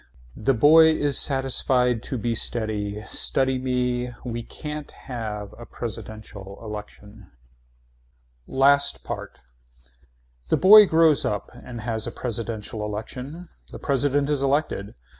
[0.35, 3.03] The boy is satisfied to be steady.
[3.03, 4.07] Study me.
[4.23, 7.29] Why can't we have a presidential election.
[8.47, 9.41] LAST PART
[10.49, 13.49] The boy grows up and has a presidential election.
[13.71, 14.95] The president is elected.